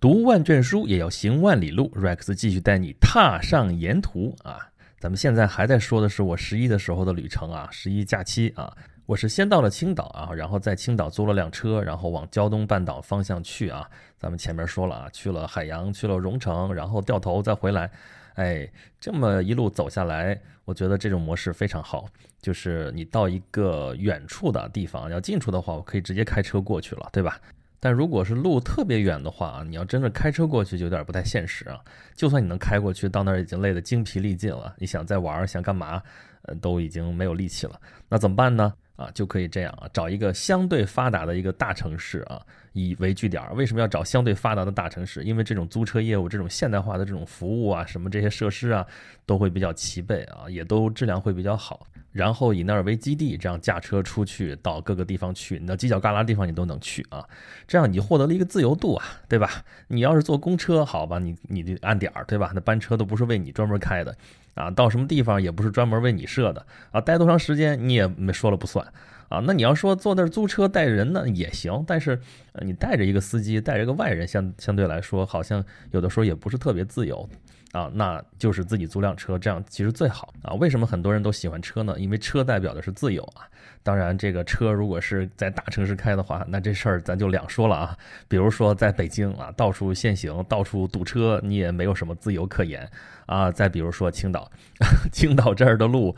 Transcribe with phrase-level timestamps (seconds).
[0.00, 1.90] 读万卷书也要行万里路。
[1.90, 4.56] Rex 继续带你踏上沿途啊！
[5.00, 8.72] 咱们现在还在说的是我十一的时候的旅程啊，十一假期啊，
[9.06, 13.90] 我是先到了青岛啊，然后在青岛租了辆车，然后往胶东半岛方向去啊。
[14.16, 17.90] 咱们前面说了啊，去了海洋，去了荣城，然后掉头再回来。
[18.34, 18.70] 哎，
[19.00, 22.06] 这么一路走下来，我觉得这种模式非常好。
[22.40, 27.40] 就是你到一个远处的地方，要近处的话，我可以直接开车过去了，对吧？
[27.80, 31.78] 但如果是路特别远的话啊，你要真的开车过去就有点不太现实啊。
[32.16, 36.02] 就算你能开过去，到那儿已经累得精疲力尽了，你想再玩想干嘛，
[36.42, 37.80] 呃，都已经没有力气了。
[38.08, 38.74] 那怎么办呢？
[38.96, 43.40] 啊，就可以这样啊，找一个相对发达的一个大城市啊，以为据点。
[43.54, 45.22] 为什么要找相对发达的大城市？
[45.22, 48.84] 因为这种租车业务，这种现代化的这种服务啊，什么这些设施啊，
[49.24, 51.86] 都会比较齐备啊，也都质量会比较好。
[52.12, 57.24] 然后以那儿为基地，这样驾车出去到各个地方去，那犄角旮旯地方你都能去啊。
[57.66, 59.64] 这样你获得了一个自由度啊，对吧？
[59.88, 62.50] 你要是坐公车，好吧，你你得按点儿，对吧？
[62.54, 64.16] 那班车都不是为你专门开的。
[64.54, 68.84] 啊，到什么地方也不是专门为你设的啊，待多长时间你也没说了不算
[69.28, 69.40] 啊。
[69.46, 72.20] 那你要说坐那儿租车带人呢也行，但是
[72.62, 77.28] 你带着一个司机，带着个外人，相相对来说好像有的时候也不是特别自由
[77.72, 77.90] 啊。
[77.92, 80.54] 那就是自己租辆车，这样其实最好啊。
[80.54, 81.94] 为什么很多人都喜欢车呢？
[81.98, 83.48] 因为车代表的是自由啊。
[83.82, 87.96] 当然，这个车如果是在大城市开的话，那这事儿咱就两说了啊。
[88.26, 92.86] 比如说在北京啊，到处限行，到处堵车，你也没有什么自由可言
[93.24, 93.50] 啊。
[93.50, 94.50] 再比如说青岛，
[95.10, 96.14] 青岛这儿的路，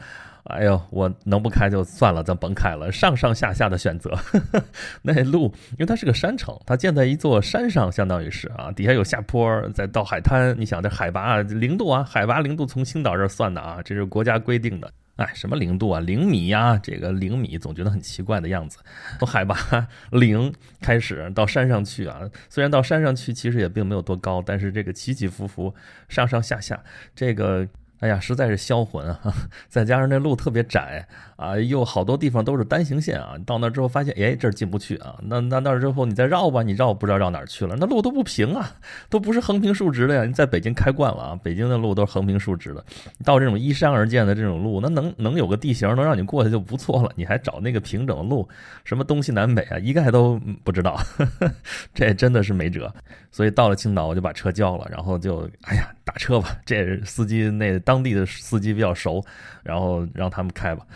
[0.51, 2.91] 哎呦，我能不开就算了，咱甭开了。
[2.93, 4.17] 上上下下的选择，
[5.03, 10.55] 那路，因为它是个山城，它建在一座山上，相当于是啊，底下有下坡，再到海滩。
[10.59, 14.93] 你想这海拔零度啊，海拔零度从青岛这算的啊，这是国家规定的。
[15.17, 16.01] 哎，什么零度啊？
[16.01, 16.79] 零米呀？
[16.83, 18.79] 这个零米总觉得很奇怪的样子。
[19.19, 19.57] 从海拔
[20.13, 25.75] 零开始到山上去啊，虽然到山上去其实也并没有多高，但是这个起起伏伏，
[26.09, 26.83] 上上下下，
[27.15, 27.69] 这个。
[28.01, 29.21] 哎呀，实在是销魂啊！
[29.69, 33.35] 再加上那路特别窄啊，又好多地方都是单行线啊。
[33.45, 35.17] 到那之后发现，哎，这儿进不去啊。
[35.23, 37.77] 那那那之后你再绕吧，你绕不知道绕哪儿去了。
[37.79, 38.73] 那路都不平啊，
[39.11, 40.25] 都不是横平竖直的呀。
[40.25, 42.85] 你在北京开惯了啊，北京的路都是横平竖直的。
[43.25, 47.13] 到这种依山而建的这种路，那能能有个地形能让你过去就不错了。
[47.17, 48.49] 你还找那个平整的路，
[48.85, 50.99] 什么东西南北啊，一概都不知道。
[51.93, 52.91] 这真的是没辙。
[53.31, 55.91] 所以到了青岛，我就把车交了，然后就哎呀。
[56.03, 59.21] 打车吧，这司机那当地的司机比较熟，
[59.65, 60.87] 然后让他们开吧。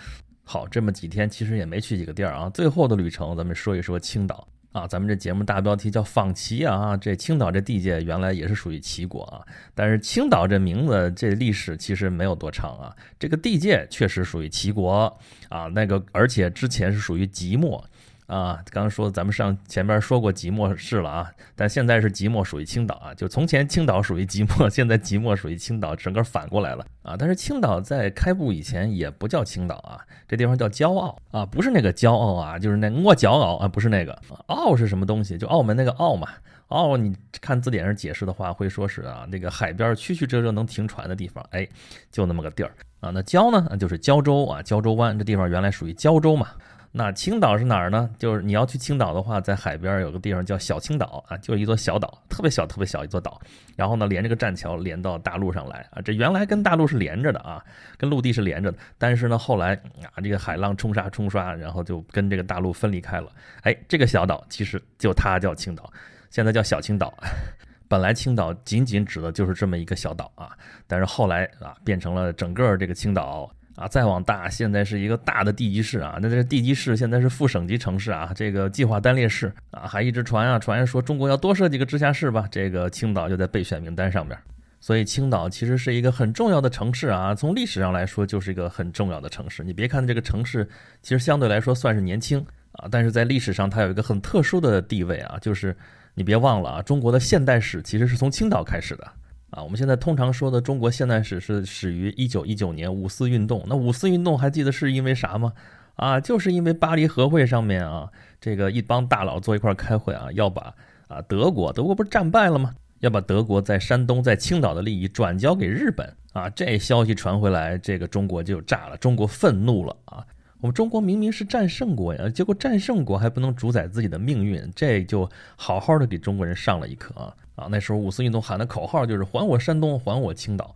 [0.44, 2.48] 好，这么几天其实也没去几个地儿啊。
[2.50, 4.86] 最后的旅程，咱们说一说青岛啊。
[4.86, 6.96] 咱们这节目大标题叫访齐啊。
[6.96, 9.42] 这青岛这地界原来也是属于齐国啊，
[9.74, 12.94] 但是青岛这名字这历史其实没有多长啊。
[13.18, 15.12] 这个地界确实属于齐国
[15.48, 17.84] 啊，那个而且之前是属于即墨。
[18.26, 27.16] 啊，刚刚说咱们上前面说过即墨市了啊，但现在是即墨属于青岛啊，就从前青岛属于即墨， 现在即墨属于青岛，整个反过来了啊。
[27.18, 35.36] 但是青岛在开埠以前也不叫青岛啊，这地方叫骄傲啊，不是那个骄傲啊，就是那我骄傲啊，不是那个傲是什么东西？
[35.36, 36.28] 就澳门那个澳嘛，
[36.68, 41.68] 澳你看字典上解释的话，会说是啊那个海边曲曲折折能停船的地方，哎，
[42.10, 43.10] 就那么个地儿啊。
[43.10, 46.48] 那胶呢，就是胶州啊，胶州湾这地方原来属于胶州嘛。
[46.96, 48.08] 那青岛是哪儿呢？
[48.16, 53.40] 就是你要去青岛的话，在海边有个地方叫小青岛啊，就是一座小岛，特别小、特别小一座岛。
[53.74, 57.60] 然后呢，连这个栈桥连到大陆上来啊，这原来跟大陆是连着的啊，
[57.98, 58.78] 跟陆地是连着的。
[58.96, 63.28] 但是呢，后来啊，这个海浪冲刷冲刷，然后就跟这个大陆分离开了。
[63.62, 65.92] 哎，这个小岛其实就它叫青岛，
[66.30, 67.12] 现在叫小青岛。
[67.88, 70.56] 本来青岛仅仅指的就是这么一个小岛啊，
[70.86, 73.50] 但是后来啊，变成了整个这个青岛。
[73.76, 84.38] 啊，再往大，现在是一个大的地级市啊，那这地级市现在是副省级城市啊，这个计划单列市啊，还一直传啊传说中国要多设几个直辖市吧，这个青岛就在备选名单上面，
[84.80, 89.64] 所以青岛其实是一个很重要的城市啊，从历史上来说就是一个很重要的城市。
[89.64, 90.68] 你别看这个城市
[91.02, 92.38] 其实相对来说算是年轻
[92.72, 95.76] 啊，但是在历史上它有一个很特殊的地位啊，就是
[96.14, 99.10] 你别忘了啊，中国的现代史其实是从青岛开始的。
[99.54, 103.62] 啊，我们现在通常说的中国现代史是始于一九一九年五四运动。
[103.68, 105.52] 那五四运动还记得是因为啥吗？
[105.94, 108.10] 啊，就是因为巴黎和会上面啊，
[108.40, 110.74] 这个一帮大佬坐一块开会啊，要把
[111.06, 112.74] 啊德国，德国不是战败了吗？
[112.98, 116.50] 要把德国在山东在青岛的利益转交给日本啊。
[116.50, 120.26] 这消息传回来，这个中国就炸了，中国愤怒了啊。
[120.60, 127.32] 我们中国明明是战胜国呀，结果战胜国还不能主宰自己的命运，这就好好的给中国人上了一课啊。
[127.54, 130.74] 啊，那时候五四运动喊的口号就是“还我山东，还我青岛”。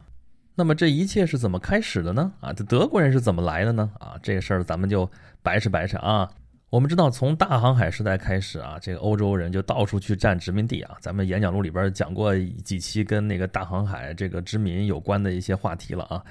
[0.55, 2.33] 那么这一切是怎么开始的呢？
[2.41, 3.91] 啊，这德国人是怎么来的呢？
[4.01, 5.09] 啊，这个事儿咱们就
[5.43, 6.29] 白扯白扯啊。
[6.71, 10.97] 我们知道，从大航海时代开始啊，这个欧洲人就到处去占殖民地啊。
[11.01, 16.23] 咱们演讲录里边讲过几期跟那个大航海这个殖民有关的一些话题了啊。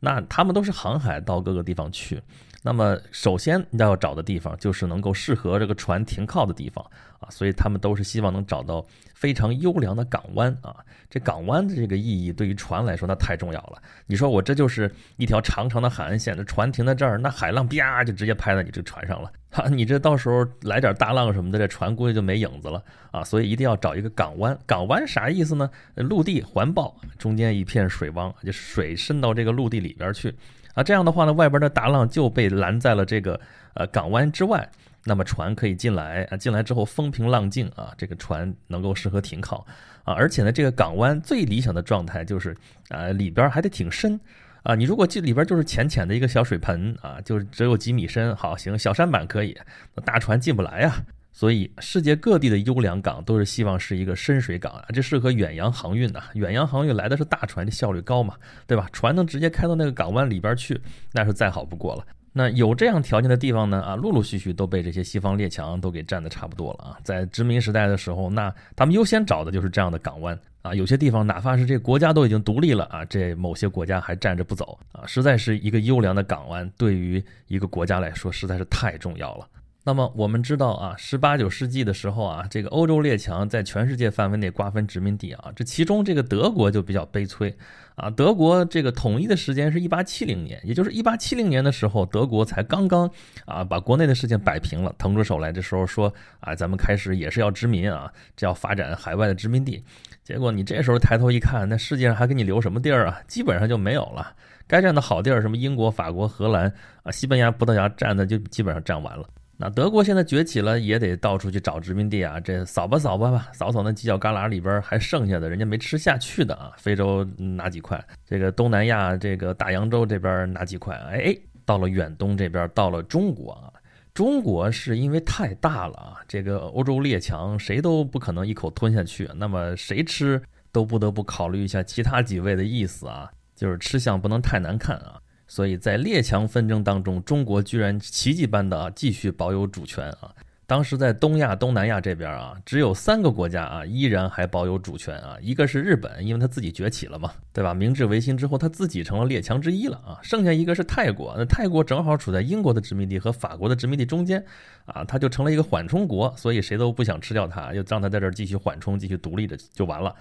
[0.00, 2.20] 那他们都是航海到各个地方去。
[2.62, 6.84] 那么，首先要找的地方就是能够适合这个船停靠的地方
[7.20, 8.84] 啊，所以他们都是希望能找到
[9.14, 10.74] 非常优良的港湾啊。
[11.08, 13.80] 这港湾的这个意义对于船来说那太重要了。
[14.06, 22.82] 你说我这就是一条长长的海岸线，这船停在这儿，那海浪啪就直接拍在你这船上了哈， 你这到时候来点大浪什么的，这船估计就没影子了
[23.12, 23.22] 啊。
[23.22, 24.58] 所以一定要找一个港湾。
[24.66, 25.70] 港湾啥意思呢？
[25.94, 30.34] 陆地环抱，中间一片水汪，就水渗到这个陆地里边去。
[30.78, 33.40] 啊，这样的话呢，外边的大浪就被拦在了这个
[33.74, 34.70] 呃港湾之外，
[35.02, 39.66] 那么船可以进来啊，进来之后风平浪静啊，这个船能够适合停靠
[40.04, 42.56] 啊，而且呢，这个港湾最理想的状态就是
[42.90, 44.20] 啊里边还得挺深
[44.62, 49.58] 啊，你如果进里边就是浅浅的一个小水盆啊，就是只有几米深，好行，小舢板可以，
[50.04, 50.94] 大船进不来呀。
[51.32, 56.24] 所以，世界各地的优良港都是希望是一个深水港啊，这适合远洋航运呐。
[56.34, 58.34] 远洋航运来的是大船，这效率高嘛，
[58.66, 58.88] 对吧？
[58.92, 60.80] 船能直接开到那个港湾里边去，
[61.12, 62.04] 那是再好不过了。
[62.32, 66.98] 那有这样条件的地方呢，啊，陆陆续续都被这些西方列强都给占的差不多了啊。
[67.02, 70.74] 在殖民时代的时候，那他们优先找的就是这样的港湾啊。
[70.74, 79.46] 有些地方哪怕是这国家都已经独立了啊，这某些国家还站着不走啊，实在是一个优良的港湾，对于一个国家来说实在是太重要了。
[79.88, 87.50] 那么我们知道啊，十八九世纪的时候啊，这个欧洲列强在全世界范围内瓜分殖民地啊，这其中这个德国就比较悲催
[87.94, 88.10] 啊。
[88.10, 93.10] 德国这个统一的时间是一八七零年，也就是一八七零年的时候，德国才刚刚
[93.46, 99.82] 啊把国内的事情摆平了，腾出手来，这时候说啊，咱们开始也是要殖民啊，这要发展海外的殖民地。
[100.22, 103.22] 结果你这时候抬头一看，那世界上还给你留什么地儿啊？
[103.26, 104.34] 基本上就没有了。
[104.66, 106.70] 该占的好地儿，什么英国、法国、荷兰
[107.04, 109.26] 啊、西班牙、葡萄牙占的就基本上占完了。
[109.60, 112.38] 那德国现在崛起了，也得到处去找殖民地啊！
[112.38, 116.72] 这扫吧扫吧吧，扫扫那犄角旮旯里边还剩下的人家没吃下去的啊！
[116.78, 123.72] 非洲拿几块，这个东南亚这个大洋洲这边拿几块，哎，到了远东这边，到了中国啊！
[124.14, 130.40] 中国是因为太大了啊，这个欧洲列强谁都不可能一口吞下去，那么谁吃
[130.70, 135.20] 都不得不考虑一下其他几位的意思啊，就是吃相不能太难看啊。
[135.48, 140.32] 所以在列强纷争当中，中国居然奇迹般的啊继续保有主权啊！
[140.66, 147.72] 当时在东亚、东南亚这边啊，只有三个国家啊依然还保有主权啊，一个是日本，因为他自己崛起了嘛，对吧？
[147.72, 150.20] 明治维新之后，他自己成了列强之一了啊。
[150.22, 154.44] 剩下一个是泰国，那泰国正好处在英国的殖民地和法国的殖民地中间
[154.84, 160.14] 啊，他就成了一个缓冲国，所以谁都不想吃掉他，就让他在这儿继续缓冲、继续独立着就完了。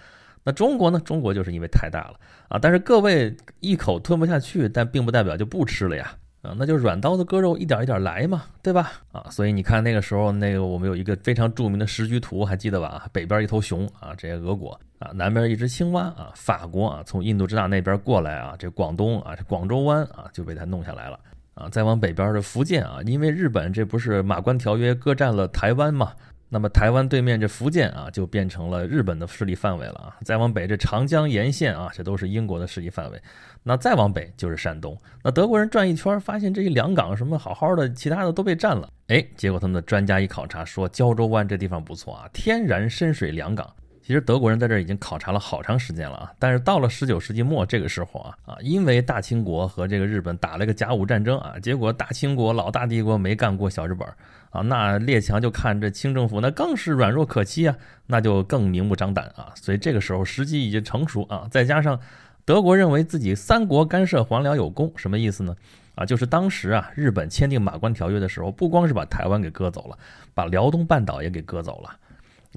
[0.48, 0.98] 那中国呢？
[1.02, 2.14] 中国就是因为太大了
[2.48, 2.58] 啊！
[2.58, 6.56] 但是各位一口吞不下去，但并不代表就不吃了呀啊！
[6.58, 8.94] 那就软刀子割肉，一点一点来嘛，对吧？
[9.12, 13.10] 啊，所以你看那个时候，那个我们有一个非常著名的时局图，还记得吧？
[13.12, 21.20] 北边一头熊啊，这些俄国啊，南边一只青蛙啊，法国啊，从印度支那那边过来啊，这广东啊，这广州湾啊，就被他弄下来了
[21.56, 21.68] 啊！
[21.70, 26.14] 再往北边的福建啊，因为日本这不是马关条约割占了台湾嘛？
[26.50, 30.16] 那么台湾对面这福建啊，就变成了日本的势力范围了啊。
[30.24, 33.22] 再往北，这长江沿线啊，这都是英国的势力范围。
[33.64, 34.98] 那再往北就是山东。
[35.24, 38.90] 那德国人转一圈，发现这一两港什么好好的，其他的都被占了。
[39.08, 43.70] 哎，结果他们的专家一考察，说胶州湾这地方不错啊，天然深水两港。
[44.08, 54.16] 其实德国人在这儿已经考察了好长时间了啊，但是到了十九世纪末这个时候啊啊，因为大清国和这个日本打了个甲午战争啊，结果大清国老大帝国没干过小日本儿
[54.50, 62.00] 啊，那列强就看这清政府那更是软弱可欺啊，那就更明目张胆啊，所以这个时候时机已经成熟啊，再加上
[62.46, 65.54] 德国认为自己三国干涉还辽有功，什么意思呢？
[65.96, 69.98] 啊，就是当时啊日本签订马关条约的时候，不光是把台湾给割走了，
[70.34, 71.94] 把辽东半岛也给割走了。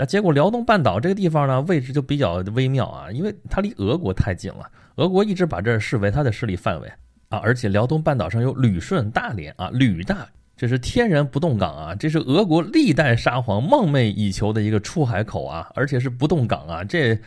[0.01, 6.91] 那结果，辽东半岛这个地方呢，位置就比较微妙啊，因为它离俄国太近了，俄国一直把这视为它的势力范围
[7.29, 10.27] 啊，而且辽东半岛上有旅顺、大连啊，旅大，
[10.57, 17.21] 这是天然不动港啊，这是俄国历代沙皇梦寐以求的一个出海口啊，而且是不动港啊，这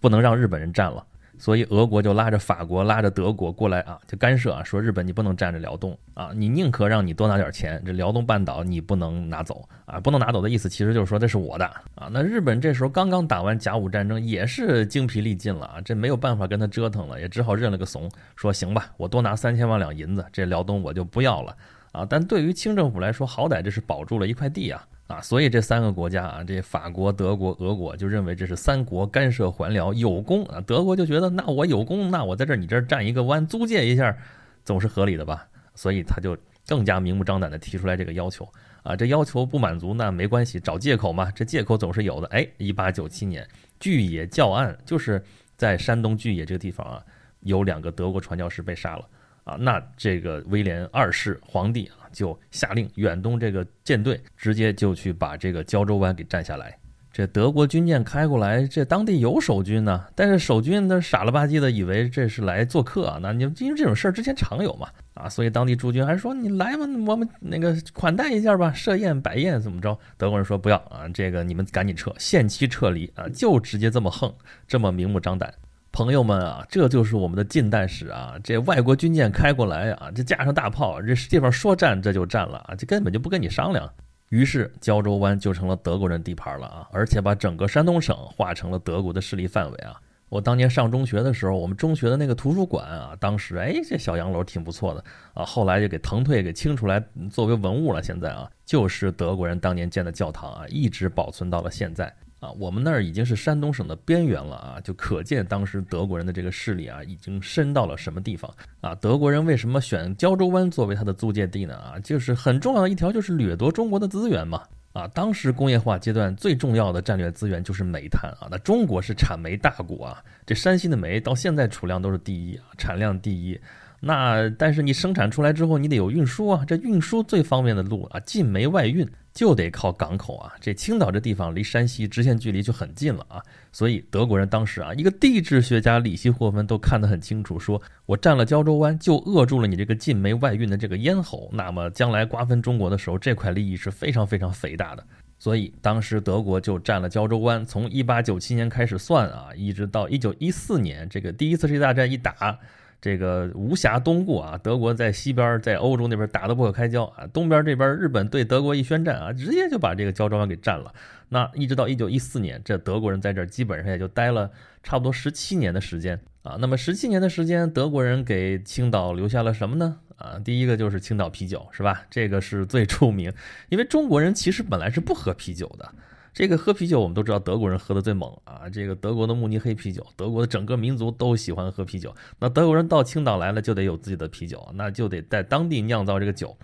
[0.00, 1.04] 不能让日本人占了。
[1.40, 12.10] 所以俄国就拉着法国、拉着德国过来啊，就干涉啊，说日本你不能占着辽东啊，你宁可让你多拿点钱，这辽东半岛你不能拿走啊，不能拿走的意思其实就是说这是我的啊。
[12.12, 21.56] 那日本这时候刚刚打完甲午战争，也是精疲力尽了啊，这没有办法跟他折腾了，也只好认了个怂，说行吧，我多拿三千万两银子，这辽东我就不要了
[21.92, 22.06] 啊。
[22.08, 24.86] 但对于清政府来说，好歹这是保住了一块地啊。
[25.10, 30.60] 啊，所以这三个国家啊，这法国、德国、俄国就认为这是三国干涉还辽有功啊。
[30.60, 34.16] 德国就觉得，那我有功，那我在这儿你这儿占一个湾租借一下，
[34.64, 35.48] 总是合理的吧？
[35.74, 36.38] 所以他就
[36.68, 38.48] 更加明目张胆地提出来这个要求
[38.84, 42.28] 啊，这要求不满足那没关系，找借口嘛，这借口总是有的。
[42.28, 43.44] 哎，一八九七年，
[43.80, 45.20] 巨野教案，就是
[45.56, 47.02] 在山东巨野这个地方啊，
[47.40, 49.08] 有两个德国传教士被杀了
[49.50, 56.76] 啊，那这个威廉二世皇帝啊，就下令远东这个舰队直接就去把这个胶州湾给占下来。
[57.12, 69.98] 这德国军舰开过来，这当地有守军呢，但是守军呢傻了吧唧的以为这是来做客啊，那你因为这种事儿之前常有嘛啊，所以当地驻军还说你来嘛，我们那个款待一下吧，设宴摆宴怎么着？
[70.16, 74.32] 德国人说不要啊，这个你们赶紧撤，限期撤离啊，就直接这么横，
[74.68, 75.52] 这么明目张胆。
[75.92, 83.90] 朋友们啊，这就是我们的近代史啊，这外国军舰开过来啊，这架上大炮，这地方说占这就占了啊，这根本就不跟你商量。
[84.28, 90.00] 于是胶州湾就成了德国人地盘了啊，而且把整个山东省划成了德国的势力范围啊。
[90.28, 95.04] 我当年上中学的时候，我们中学的那个图书馆啊，当时哎这小洋楼挺不错的
[95.34, 98.00] 啊，后来就给腾退给清出来作为文物了。
[98.00, 102.14] 现在啊，就是德国人当年建的教堂啊，一直保存到了现在。
[102.40, 108.94] 啊，我们那儿已经是山东省的边缘了啊，就可见当时德国人的这个势力啊，已经深到了什么地方啊？
[108.94, 111.76] 德国人为什么选胶州湾作为他的租界地呢？
[111.76, 114.62] 啊，就是很重要的一条，就是掠夺中国的资源嘛。
[114.92, 118.48] 啊，当时工业化阶段最重要的战略资源就是煤炭啊。
[118.50, 123.60] 那中国是产煤大国啊，这山西的煤到现在储量都是第一啊，产量第一。
[124.00, 129.08] 那但是你生产出来之后，你得有运输啊，这运输最方便的路啊，进煤外运。
[129.32, 130.52] 就得靠港口啊！
[130.60, 133.40] 这青岛这地方离山西直线距离就很近了啊，
[133.70, 145.04] 所以德国人当时啊，一个地质学家李希霍芬都看得很清楚，说我占了胶州湾，就扼住了你这个进煤外运的这个咽喉，那么将来瓜分中国的时候，这块利益是非常非常肥大的。
[145.38, 152.58] 所以当时德国就占了胶州湾，从一八九七年开始算啊，一直到一九一四年，这个第一次世界大战一打。
[153.00, 160.92] 这个无暇东顾啊，德国在西边，在欧洲那边打得不可开交啊，东边这边日本对德国一宣战啊，直接就把这个胶州湾给占了。
[161.28, 164.50] 那一直到一九一四年，这德国人在这儿基本上也就待了
[164.82, 166.56] 差不多十七年的时间啊。
[166.60, 169.98] 那么十七年的时间，德国人给青岛留下了什么呢？
[170.16, 172.02] 啊，第一个就是青岛啤酒，是吧？
[172.10, 173.32] 这个是最出名，
[173.70, 175.90] 因为中国人其实本来是不喝啤酒的。
[176.32, 178.68] 这个喝啤酒，我们都知道德国人喝的最猛啊！
[178.68, 182.14] 这个德国的慕尼黑啤酒，德国的整个民族都喜欢喝啤酒。
[182.38, 186.56] 那德国人到青岛来了，就得有自己的啤酒，那就得在当地酿造这个酒。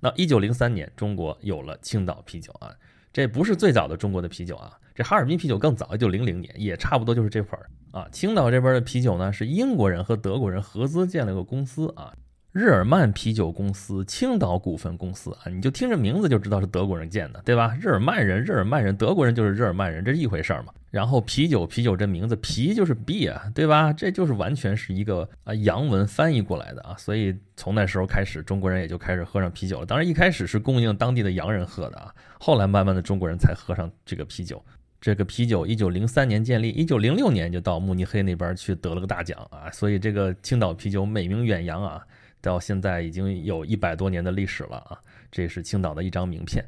[0.00, 2.74] 那一九零三年，中国有了青岛啤酒啊，
[3.12, 8.08] 这不是最早的中国的啤酒啊，这哈尔滨啤酒更早，一九零零年，也差不多就是这会儿啊。
[8.10, 12.12] 青岛这边的啤酒呢，是英国人和德国人合资建了个公司啊。
[12.52, 17.74] 日耳曼啤酒公司青岛股份公司啊，你就听这名字就知道是德国人建的，对吧？
[17.80, 20.72] 日耳曼人，日耳曼人，德国人就是日耳曼人，这是一回事儿嘛。
[20.90, 23.90] 然后啤酒，啤酒这名字啤就是 beer，对吧？
[23.90, 26.94] 这就是完全是一个啊洋文翻译过来的啊。
[26.98, 29.86] 所以从那时候开始，中国人也就开始喝上啤酒了。
[29.86, 34.62] 当然一开始是供应当地的洋人喝的啊，后来慢慢的中国人才喝上这个啤酒。
[35.00, 42.06] 这个啤酒一九零三年建立，一九零六年就到慕尼黑那边去得了个大奖啊，所以这个青岛啤酒美名远扬啊。
[42.42, 45.00] 到现在已经有一百多年的历史了啊！
[45.30, 46.62] 这是青岛的一张名片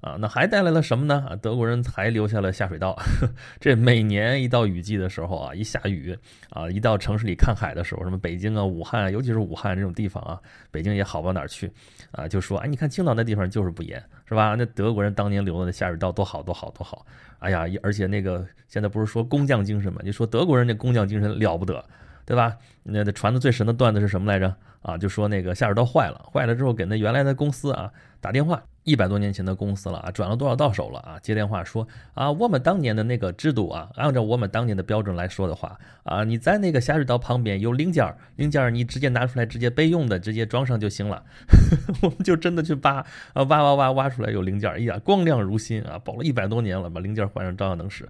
[0.00, 0.16] 啊。
[0.20, 1.38] 那还带来了什么呢？
[1.40, 2.94] 德国人还留下了下水道。
[3.60, 6.18] 这每年一到雨季的时候啊，一下雨
[6.50, 10.38] 啊，一到城市里看海的时候，什么北京啊、武汉啊，尤其是武汉这种地方啊，
[10.70, 11.70] 北京也好不到哪儿去
[12.10, 14.56] 啊，就说哎，你看青岛那地方就是不严，是吧？
[14.58, 17.06] 那德国人当年留的那下水道多好多好多好！
[17.38, 20.00] 哎呀，而且那个现在不是说工匠精神嘛？
[20.04, 21.82] 你说德国人那工匠精神了不得。
[22.26, 22.56] 对吧？
[22.84, 24.54] 那传的最神的段子是什么来着？
[24.82, 31.18] 啊，就说那个下水道坏了，坏了之后给那原来的公司啊打电话，一百多年前的公司了啊，转了多少到手了啊？
[31.20, 41.22] 接电话说啊，我们当年的那个制度啊，按照我们当年的标准来说的话啊，你在那个下水道旁边有零件儿，零件儿你直接拿出来，直接备用的，直接装上就行了。
[42.02, 48.08] 我们就真的去扒啊，挖挖挖挖出来有零件儿，哎呀，光亮如新啊，保了一百多年了，把零件换上照样能使。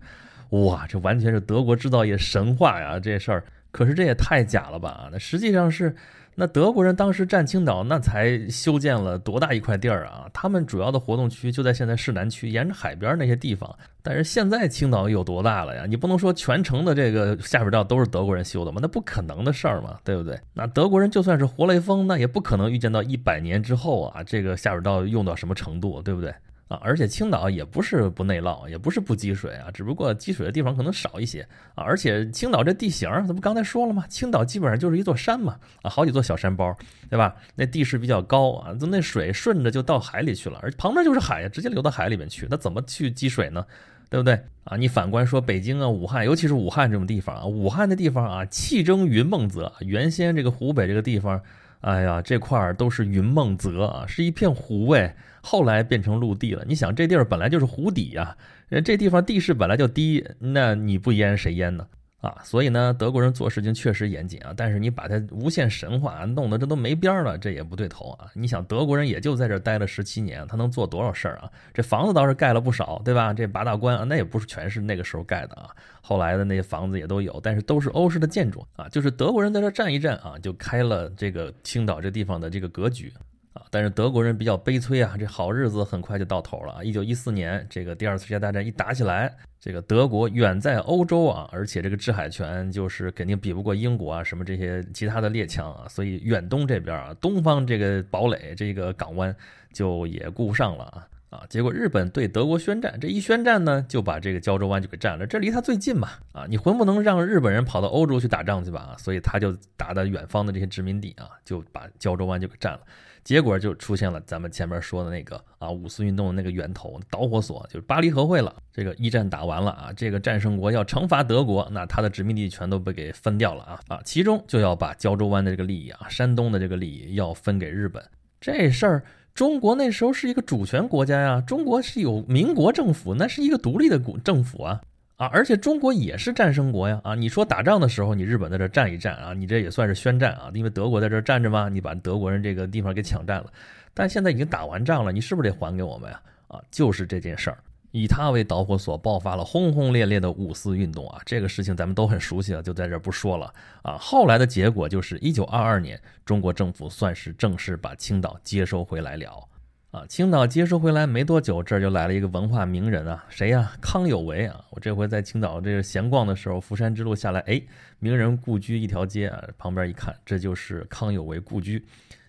[0.51, 3.45] 哇，这完全是德国制造业神话呀，这事儿。
[3.73, 5.09] 可是这也太假了吧？
[5.13, 5.95] 那实际上是，
[6.41, 10.27] 那德国人当时占青岛，那才修建了多大一块地儿啊？
[10.33, 13.71] 他们主要的活动区就在现在市南区，沿着海边那些地方。
[14.03, 15.85] 但是现在青岛有多大了呀？
[15.87, 18.79] 你不能说全城的这个下水道都是德国人修的吗？
[18.81, 20.41] 那不可能的事儿嘛，对不对？
[20.55, 26.33] 那德国人就算是活雷锋，那也不可能预见到一百年之后啊，这个下水道用到什么程度，对不对？
[26.71, 31.43] 啊，而且青岛也不是不内涝，也不是不积水啊，只不过积水的地方可能少一些
[31.75, 31.83] 啊。
[31.83, 34.05] 而且青岛这地形，咱不刚才说了吗？
[34.09, 36.73] 青岛基本上就是一座山嘛，啊，好几座小山包，
[37.09, 37.35] 对吧？
[37.57, 43.67] 那地势比较高啊，就那水顺着就到海里去了，而旁边就是海呀，直接流到海里面去，那怎么去积水呢？
[44.09, 44.77] 对不对啊？
[44.77, 51.43] 你反观说北京啊、武汉，尤其是武汉这种地方啊，武汉的地方啊，气蒸云梦泽，原先这个湖北这个地方。
[51.81, 56.65] 哎呀，这块儿都是云梦泽啊，是一片湖哎，后来变成陆地了。
[56.67, 58.37] 你想，这地儿本来就是湖底呀，
[58.85, 61.87] 这地方地势本来就低，那你不淹谁淹呢？
[62.21, 68.31] 啊，所以呢，德国人做事情确实严谨啊，但是你把它无限神话，弄得这都没边儿了，这也不对头啊。
[68.35, 71.51] 你想，德国人也就在这儿待了十七年，他能做多少事儿啊？
[71.73, 73.33] 这房子倒是盖了不少，对吧？
[73.33, 75.71] 这八大关啊，那也不是全是那个时候盖的啊，
[76.03, 83.13] 后来的那些房子也都有，但是都是欧式的建筑啊，就是德国人在这儿站一站啊，就开了这个青岛这地方的这个格局。
[83.53, 86.85] 啊，但是德国人比较悲催啊，这好日子很快就到头了啊！
[86.85, 99.37] 一九一四年，这个第二次世界大战一打起来，这个德国远在欧洲啊，而且这个制海权就是肯定比不过英国啊，什么这些其他的列强啊，所以远东这边啊，东方这个堡垒这个港湾
[99.73, 101.47] 就也顾不上了啊啊！
[101.49, 106.47] 结果日本对德国宣战，这一宣战呢，就把这个胶州湾就给占了，这离他最近嘛啊！
[106.49, 108.97] 你混不能让日本人跑到欧洲去打仗去吧啊？
[108.99, 112.81] 所以他就打的远方的这些殖民地啊，就把胶州湾就给占了。
[113.23, 118.55] 结果就出现了咱们前面说的那个啊五四运动的那个源头导火索，就是巴黎和会了。
[118.73, 128.03] 这个一战打完了啊，这个战胜国要惩罚德国，那他的殖民地全都被给分掉了啊啊，其中就要把胶州湾的这个利益啊，山东的这个利益要分给日本。
[128.41, 129.03] 这事儿
[129.35, 134.81] 中国那时候是一个主权国家呀，中国是有民国政府，那是一个独立的国政府啊。
[135.21, 136.99] 啊，而且中国也是战胜国呀！
[137.05, 143.53] 啊，你说打仗的时候，你日本在这站一站啊，你这也算是宣战啊，因为德国在这站着嘛，你把德国人这个地方给抢占了。
[143.93, 146.19] 但现在已经打完仗了，你是不是得还给我们呀？
[146.49, 147.59] 啊，就是这件事儿，
[147.91, 151.21] 以它为导火索，爆发了轰轰烈烈的五四运动啊！
[151.27, 153.99] 这个事情咱们都很熟悉了，就在这不说了啊。
[153.99, 159.47] 后来的结果就是，一九二二年，中国政府算是正式把青岛接收回来了。
[159.91, 163.73] 啊，青岛接收回来没多久，这儿就来了一个文化名人啊，谁呀？
[163.81, 164.65] 康有为啊！
[164.71, 167.61] 我这回在青岛这个闲逛的时候，福山之路下来，哎，
[167.99, 171.85] 名人故居一条街啊，旁边一看，这就是康有为故居，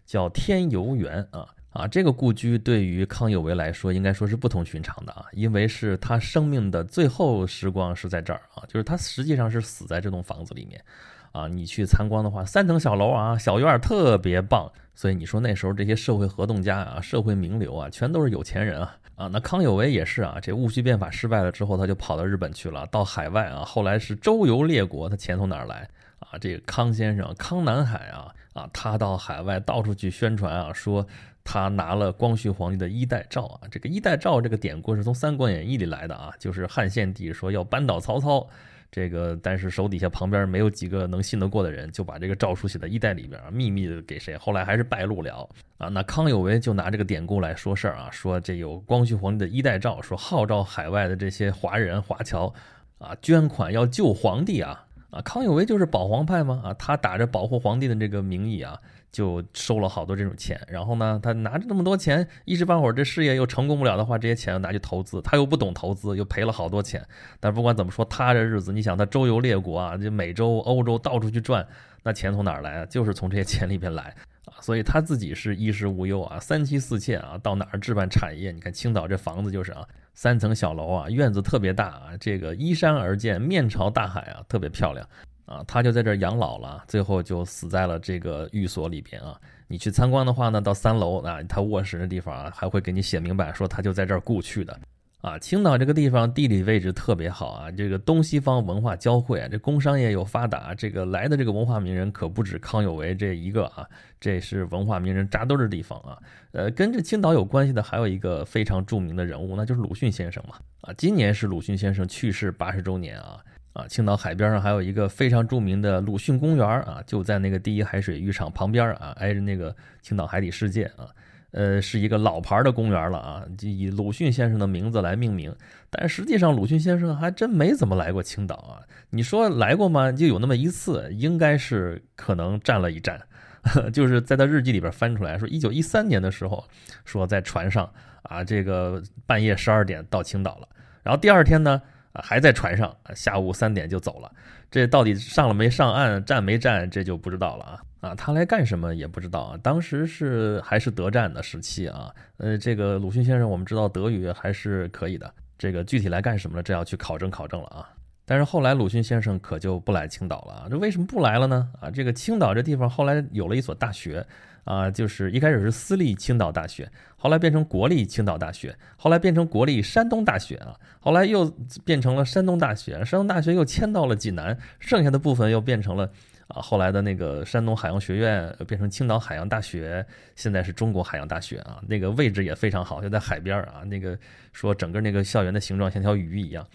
[0.07, 1.87] 叫天游园啊啊！
[1.87, 10.83] 这个故居对于康有为来说，应该说是不同寻常的啊，因为是他生命的最后时光是在这儿啊，就是他实际上是死在这栋房子里面。
[11.31, 14.71] 啊，你去参观的话，三层小楼啊，小院特别棒。
[14.93, 19.27] 所以你说那时候这些社会活动家啊，社会名流啊，全都是有钱人啊啊。
[19.27, 26.37] 那康有为也是啊，这戊戌变法失败了之后，他就跑到日本去了，到海外啊，后来是周游列国，他钱从哪儿来啊？
[26.39, 31.07] 这个康先生，康南海啊啊，他到海外到处去宣传啊，说
[31.45, 33.61] 他拿了光绪皇帝的衣带诏啊。
[33.71, 38.45] 这个衣带诏这个典故是从《三国演义》里来的啊，就是汉献帝说要扳倒曹操。
[38.91, 44.35] 这个，但是手底下旁边没有几个能信得过的人，就把这个诏书写在衣袋里边，秘密的给谁？
[44.35, 45.87] 后来还是败露了啊。
[45.87, 52.53] 那康有为就拿这个典故来说事儿啊，说这有光绪皇帝的衣带诏，说号召海外的这些华人华侨
[52.97, 55.21] 啊，捐款要救皇帝啊啊。
[55.21, 56.61] 康有为就是保皇派吗？
[56.61, 58.77] 啊，他打着保护皇帝的这个名义啊。
[59.11, 67.05] 就收了好多这种钱，然后呢，他拿着那么多钱，一时半会儿这事业又成功不了的话，这些钱又拿去投资，他又不懂投资，又赔了好多钱。
[67.39, 71.67] 但不管怎么说，他这日子，你想他周游列国啊，就美洲、欧洲到处去转，
[72.03, 72.85] 那钱从哪儿来啊？
[72.85, 74.55] 就是从这些钱里边来啊。
[74.61, 78.51] 所以他自己是衣食无忧啊，三妻四妾啊，到哪儿置办产业？
[78.51, 85.05] 你看青岛这房子就是啊，三层小楼啊，院子特别大啊，这个依山而建，面朝大海啊，特别漂亮。
[85.45, 89.39] 啊，他就在这儿养老了，最后就死在了这个寓所里边啊。
[89.67, 94.79] 你去参观的话呢，到三楼啊，他卧室那地方啊，还会给你写明白，说他就在这儿故去的。
[95.21, 103.87] 啊，青岛这个地方地理位置特别好啊，这个东西方文化交汇啊，这工商业又发达，这个来的这个文化名人可不止康有为这一个啊，
[104.19, 106.17] 这是文化名人扎堆的地方啊。
[106.53, 110.55] 呃，跟这青岛有关系的还有一个非常著名的人物，那就是鲁迅先生嘛。
[110.81, 113.39] 啊，今年是鲁迅先生去世八十周年啊。
[113.73, 121.07] 啊，青岛海边上还有一个非常著名的鲁迅公园啊，就在那个第一海水浴场旁边啊，挨着那个青岛海底世界啊，
[121.51, 125.55] 呃，是一个老牌的公园了啊，就以鲁迅先生的名字来命名。
[125.89, 128.83] 但实际上，鲁迅先生还真没怎么来过青岛啊。
[129.11, 130.11] 你说来过吗？
[130.11, 133.21] 就有那么一次，应该是可能站了一站，
[133.93, 136.65] 就是在他日记里边翻出来说，一九一三年的时候，
[137.05, 137.89] 说在船上
[138.23, 140.67] 啊，这个半夜十二点到青岛了，
[141.03, 141.81] 然后第二天呢。
[142.13, 144.31] 啊，还在船上，下午三点就走了。
[144.69, 147.81] 这到底上了没上岸，站没站，这就不知道了啊！
[148.01, 149.59] 啊，他来干什么也不知道啊。
[149.61, 152.09] 当时是还是德战的时期啊。
[152.37, 155.31] 呃，这个鲁迅先生，我们知道德语还是可以的。
[155.57, 157.89] 这个具体来干什么了，这要去考证考证了啊。
[158.25, 161.69] 但是后来鲁迅先生可就不来青岛了啊，这为什么不来了呢？
[161.81, 164.25] 啊，这个青岛这地方后来有了一所大学，
[164.63, 171.45] 啊，就是一开始是私立青岛大学，后来变成国立青岛大学，后来变成国立山东大学啊，后来又
[171.83, 176.09] 变成了山东大学，山东大学又迁到了济南，剩下的部分又变成了
[176.47, 184.17] 啊，后来的那个山东海洋学院变成青岛海洋大学，现在是中国海洋大学啊，那个位置也非常好，就在海边啊，那个
[184.53, 186.65] 说整个那个校园的形状像条鱼一样。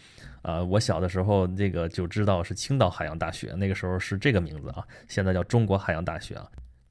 [0.43, 6.47] 啊，我小的时候这个就知道是青岛海洋大学，那个时候是这个名字啊，现在叫中国海洋大学啊，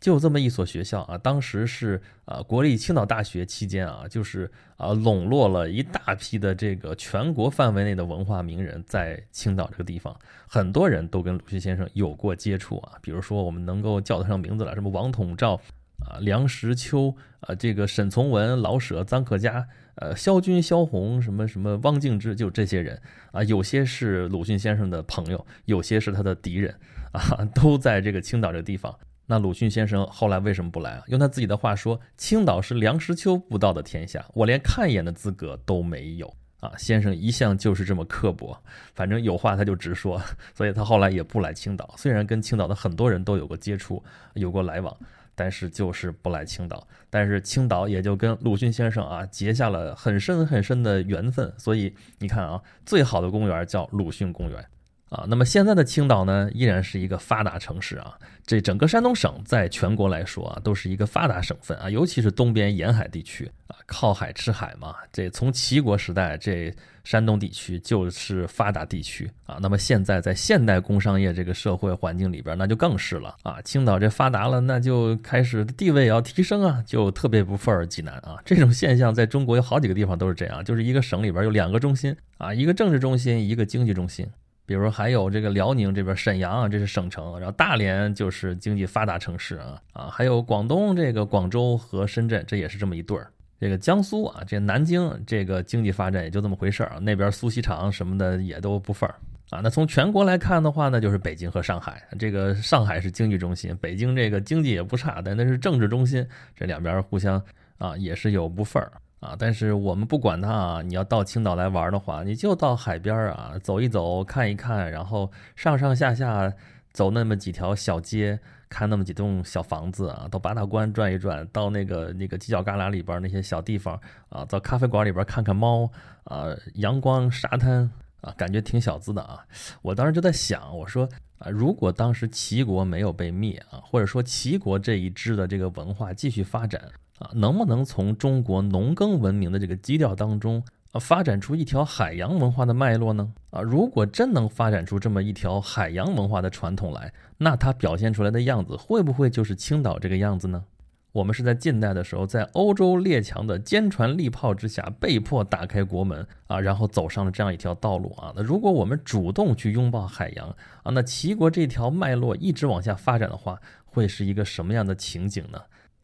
[0.06, 10.16] 就这么一所学校啊，当时是啊国立青岛大学期间啊，就是啊笼络了一大批的这个全国范围内的文化名人，在青岛这个地方，
[10.48, 15.60] 很多人都跟鲁迅先生有过接触啊，比如说我们能够叫得上名字了，什么王统照
[16.08, 19.68] 啊、梁实秋啊、这个沈从文、老舍、臧克家。
[19.96, 26.76] 呃，萧军、萧红，什么什么汪静之，就这些人啊，有些是鲁迅先生的朋友，有些是他的敌人
[27.12, 28.94] 啊，都在这个青岛这个地方。
[29.26, 31.04] 那鲁迅先生后来为什么不来啊？
[31.08, 36.72] 用他自己的话说，青岛是梁实秋不到的天下，我连看一眼的资格都没有啊。
[36.78, 38.58] 先生一向就是这么刻薄，
[38.94, 40.22] 反正有话他就直说，
[40.54, 41.94] 所以他后来也不来青岛。
[41.98, 44.96] 虽然跟青岛的很多人都有过接触，有过来往。
[45.38, 54.66] 但是就是不来青岛，但是青岛也就跟鲁迅先生啊结下了很深很深的缘分，所以你看啊，最好的公园叫鲁迅公园。
[55.10, 58.18] 啊，那么现在的青岛呢，依然是一个发达城市啊。
[58.46, 64.96] 这整个山东省在全国来说啊，都是一个发达省份啊，尤其是东边沿海地区啊，靠海吃海嘛。
[65.12, 69.58] 这从齐国时代，这山东地区就是发达地区啊。
[69.62, 73.62] 那么现在在现代工商业这个社会环境里边，那就更是了啊。
[73.62, 78.38] 青岛这发达了，那就开始地位也要提升啊，就特别不份儿济南啊。
[78.44, 84.28] 这种现象在中国有好几个地方都是这样，就是一个省里边有两个中心啊，一个政治中心，一个经济中心。
[84.66, 93.32] 比如还有这个辽宁这边沈阳啊，这是省城，然后大连就是经济发达城市啊啊，还有广东这个广州和深圳，这也是这么一对儿。
[93.60, 99.16] 这个江苏啊，这南京这个经济发展也就这么回事儿啊，那边苏锡常什么的也都不份儿
[99.50, 99.62] 啊。
[99.64, 107.42] 那从全国来看的话呢，就是北京和上海，这个上海是经济中心，北京这个经济也不差，但那是政治中心，这两边互相
[107.78, 108.92] 啊也是有不份儿。
[109.26, 116.54] 啊，但是我们不管它啊，你要到青岛来玩的话，你就到海边啊，走一走，看一看，然后上上下下
[116.92, 125.90] 走那么几条小街，看那么几栋小房子啊，到八大关转一转，到那个那个犄角旮旯里边那些小地方啊，到咖啡馆里边看看猫
[126.26, 127.90] 啊，阳光沙滩
[128.22, 129.44] 啊，感觉挺小资的啊。
[129.82, 131.10] 我当时就在想，我说
[131.40, 136.82] 啊，如果当时齐国没有被灭啊，或者说齐国这一支的这个文化继续发展。
[137.20, 143.34] 啊，能不能从中国农耕文明的这个基调当中啊，发展出一条海洋文化的脉络呢？
[143.52, 150.66] 啊，如果真能发展出这么一条海洋文化的传统来，那它表现出来的样子会不会就是青岛这个样子呢？
[151.14, 158.34] 我们是在近代的时候，在欧洲列强的坚船利炮之下，被迫打开国门啊，然后走上了这样一条道路啊。
[158.36, 160.50] 那如果我们主动去拥抱海洋
[160.84, 165.62] 啊，那齐国这条脉络一直往下发展的话，会是一个什么样的情景呢？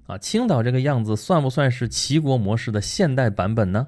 [0.07, 3.87] 啊，青岛这个样子算不算是齐国模式的现代版本呢？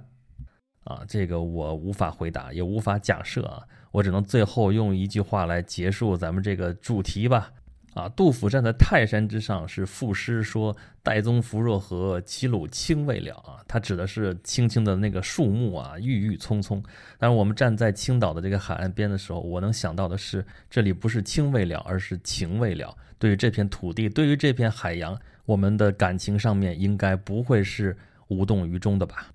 [0.86, 7.52] 啊，这个我无法回答，也无法假设啊，我只能最后用一句话来结束咱们这个主题吧。
[7.94, 16.82] 啊，杜甫站在泰山之上是赋诗说“岱宗夫若何，齐鲁青未了”啊，他指的是青青的那个树木啊，郁郁葱葱。
[17.20, 22.98] 但是我们站在青岛的这个海岸边的时候，我能想到的是，这里不是青未了，而是情未了。
[23.20, 25.18] 对于这片土地，对于这片海洋。
[25.46, 27.96] 我们的感情上面应该不会是
[28.28, 29.28] 无动于衷的吧？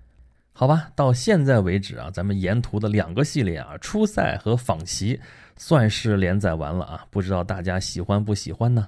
[0.51, 5.19] 好吧，到现在为止啊，咱们沿途的两个系列啊，初赛和访习
[5.55, 8.87] 算是连载完了啊，不知道大家喜欢不喜欢呢？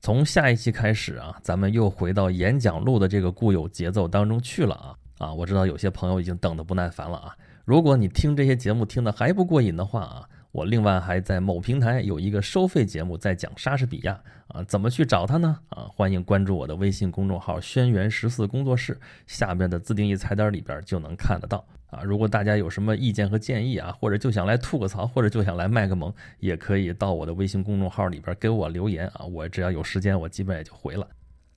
[0.00, 5.32] 从下一期开始啊，咱们又回到演讲录的这个固有节奏当中去了啊啊！
[5.32, 10.28] 我知道有些朋友已经等得不耐烦了啊，如果你听这些节目听得还不过瘾的话啊。
[10.54, 15.58] 我另外还在某平台有一个收费节目，在讲莎士比亚啊，怎么去找他呢？
[15.70, 22.04] 啊，欢迎关注我的微信公众号“轩辕十四工作室”，下边的自定义菜单里边就能看得到啊。
[22.04, 31.04] 如果大家有什么意见和建议啊，或者就想来吐个槽，或者就想来卖个萌，也可以到我的微信公众号里边给我留言啊，我只要有时间，我基本也就回了。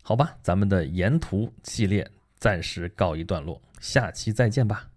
[0.01, 4.87] 好吧，咱们的沿途系列暂时告一段落，下期再见吧。